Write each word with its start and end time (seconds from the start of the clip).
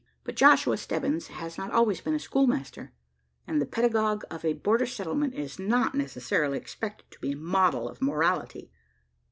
But 0.23 0.35
Joshua 0.35 0.77
Stebbins 0.77 1.27
has 1.27 1.59
not 1.59 1.69
always 1.69 2.01
been 2.01 2.15
a 2.15 2.19
schoolmaster; 2.19 2.91
and 3.45 3.61
the 3.61 3.67
pedagogue 3.67 4.23
of 4.31 4.43
a 4.43 4.53
border 4.53 4.87
settlement 4.87 5.35
is 5.35 5.59
not 5.59 5.93
necessarily, 5.93 6.57
expected 6.57 7.11
to 7.11 7.19
be 7.19 7.33
a 7.33 7.37
model 7.37 7.87
of 7.87 8.01
morality. 8.01 8.71